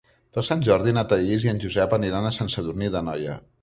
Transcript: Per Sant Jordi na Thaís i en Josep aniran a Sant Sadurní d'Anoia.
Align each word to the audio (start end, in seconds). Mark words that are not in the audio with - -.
Per 0.37 0.43
Sant 0.47 0.63
Jordi 0.67 0.93
na 0.99 1.03
Thaís 1.13 1.47
i 1.49 1.53
en 1.53 1.63
Josep 1.67 1.97
aniran 2.01 2.29
a 2.29 2.35
Sant 2.41 2.55
Sadurní 2.57 2.95
d'Anoia. 2.97 3.43